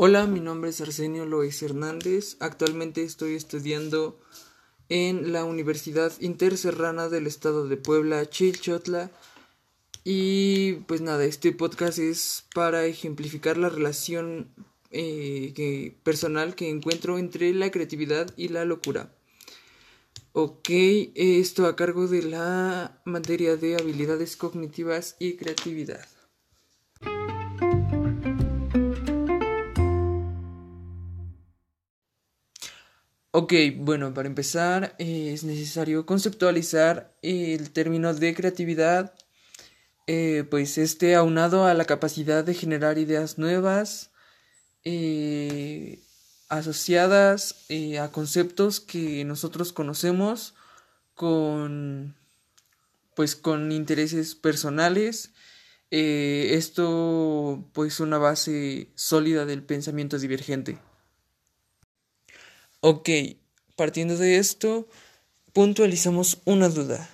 [0.00, 2.36] Hola, mi nombre es Arsenio Lois Hernández.
[2.38, 4.16] Actualmente estoy estudiando
[4.88, 9.10] en la Universidad Interserrana del Estado de Puebla, Chilchotla.
[10.04, 14.46] Y pues nada, este podcast es para ejemplificar la relación
[14.92, 19.12] eh, personal que encuentro entre la creatividad y la locura.
[20.32, 20.68] Ok,
[21.16, 26.06] esto a cargo de la materia de habilidades cognitivas y creatividad.
[33.40, 39.14] Ok, bueno, para empezar eh, es necesario conceptualizar el término de creatividad,
[40.08, 44.10] eh, pues este aunado a la capacidad de generar ideas nuevas,
[44.82, 46.00] eh,
[46.48, 47.64] asociadas
[48.00, 50.54] a conceptos que nosotros conocemos
[51.14, 52.16] con
[53.14, 55.32] pues con intereses personales.
[55.90, 60.80] Esto pues una base sólida del pensamiento divergente
[62.80, 63.08] ok
[63.76, 64.88] partiendo de esto
[65.52, 67.08] puntualizamos una duda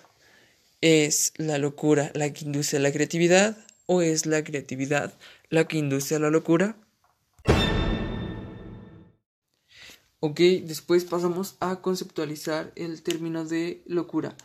[0.81, 3.57] es la locura la que induce a la creatividad
[3.87, 5.15] o es la creatividad
[5.51, 6.77] la que induce a la locura
[10.27, 14.39] Ok, después pasamos a conceptualizar el término de locura.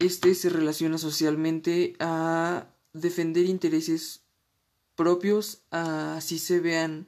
[0.00, 4.22] Este se relaciona socialmente a defender intereses
[4.96, 7.06] propios, así se vean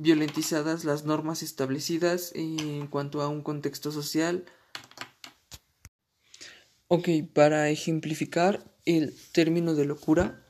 [0.00, 4.46] violentizadas las normas establecidas en cuanto a un contexto social.
[6.88, 10.42] Ok, para ejemplificar el término de locura,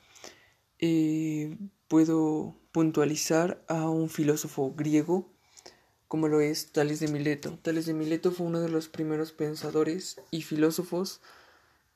[0.79, 5.29] eh, puedo puntualizar a un filósofo griego
[6.07, 7.59] como lo es Tales de Mileto.
[7.63, 11.21] Tales de Mileto fue uno de los primeros pensadores y filósofos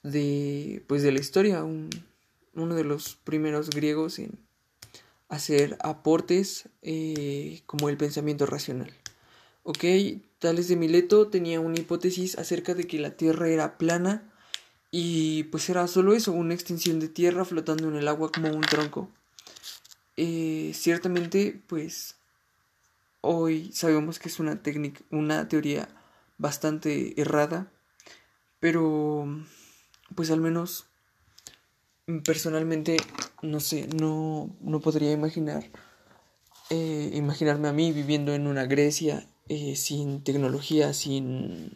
[0.03, 4.39] de, pues, de la historia, uno de los primeros griegos en
[5.35, 8.93] hacer aportes eh, como el pensamiento racional.
[9.63, 9.85] Ok,
[10.39, 14.31] Tales de Mileto tenía una hipótesis acerca de que la Tierra era plana
[14.91, 18.61] y pues era solo eso, una extensión de tierra flotando en el agua como un
[18.61, 19.09] tronco.
[20.17, 22.17] Eh, ciertamente, pues
[23.27, 25.89] Hoy sabemos que es una técnica, una teoría
[26.37, 27.73] bastante errada,
[28.61, 29.27] pero
[30.15, 30.85] pues al menos
[32.25, 32.97] personalmente
[33.43, 35.71] no sé, no, no podría imaginar
[36.71, 41.73] eh, imaginarme a mí viviendo en una Grecia eh, sin tecnología, sin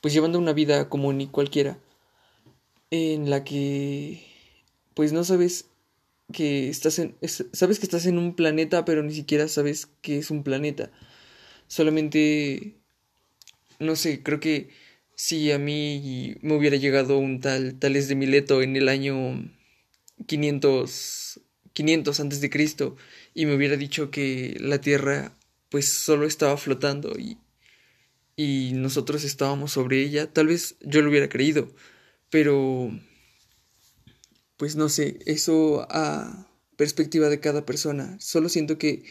[0.00, 1.78] pues llevando una vida común y cualquiera
[2.90, 4.24] en la que
[4.94, 5.66] pues no sabes
[6.32, 7.16] que estás en,
[7.52, 10.90] sabes que estás en un planeta, pero ni siquiera sabes que es un planeta.
[11.68, 12.76] Solamente,
[13.78, 14.70] no sé, creo que
[15.16, 19.50] si a mí me hubiera llegado un tal Tales de Mileto en el año
[20.26, 21.40] 500,
[21.72, 22.96] 500 antes de Cristo
[23.34, 25.36] y me hubiera dicho que la Tierra
[25.70, 27.38] pues solo estaba flotando y,
[28.36, 31.74] y nosotros estábamos sobre ella, tal vez yo lo hubiera creído,
[32.30, 32.90] pero
[34.58, 36.46] pues no sé, eso a
[36.76, 38.16] perspectiva de cada persona.
[38.20, 39.04] Solo siento que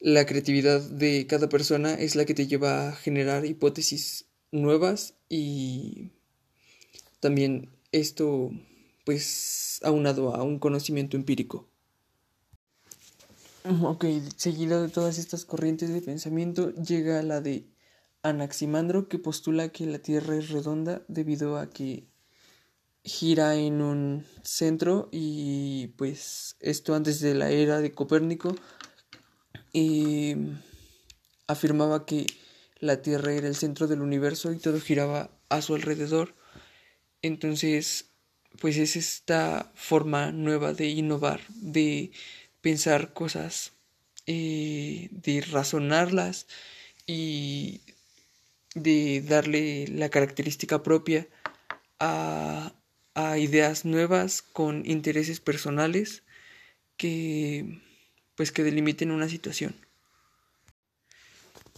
[0.00, 6.10] la creatividad de cada persona es la que te lleva a generar hipótesis nuevas y
[7.20, 8.50] también esto
[9.04, 11.68] pues aunado a un conocimiento empírico.
[13.82, 14.04] Ok,
[14.36, 17.66] seguida de todas estas corrientes de pensamiento llega la de
[18.22, 22.06] Anaximandro que postula que la Tierra es redonda debido a que
[23.02, 28.54] gira en un centro y pues esto antes de la era de Copérnico
[29.72, 30.36] y
[31.46, 32.26] afirmaba que
[32.80, 36.34] la Tierra era el centro del universo y todo giraba a su alrededor.
[37.22, 38.06] Entonces,
[38.60, 42.12] pues es esta forma nueva de innovar, de
[42.60, 43.72] pensar cosas,
[44.26, 46.46] eh, de razonarlas
[47.06, 47.80] y
[48.74, 51.28] de darle la característica propia
[52.00, 52.74] a,
[53.14, 56.22] a ideas nuevas con intereses personales
[56.96, 57.80] que
[58.34, 59.74] pues que delimiten una situación.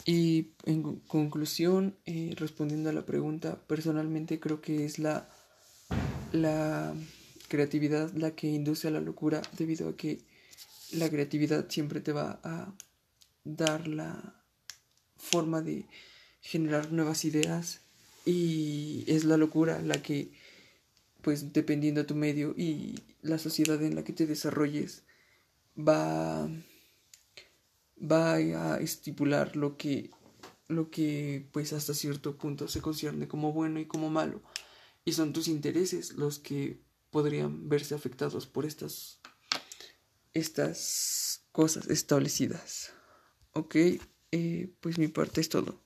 [0.07, 5.29] Y en conclusión, eh, respondiendo a la pregunta, personalmente creo que es la,
[6.33, 6.95] la
[7.49, 10.21] creatividad la que induce a la locura debido a que
[10.93, 12.73] la creatividad siempre te va a
[13.45, 14.45] dar la
[15.17, 15.87] forma de
[16.41, 17.81] generar nuevas ideas
[18.25, 20.31] y es la locura la que
[21.23, 25.03] pues dependiendo de tu medio y la sociedad en la que te desarrolles,
[25.77, 26.49] va,
[28.01, 30.11] va a estipular lo que,
[30.69, 34.43] lo que pues hasta cierto punto se concierne como bueno y como malo.
[35.05, 39.21] Y son tus intereses los que podrían verse afectados por estas,
[40.35, 42.93] estas cosas establecidas.
[43.53, 43.77] Ok,
[44.33, 45.86] eh, pues mi parte es todo.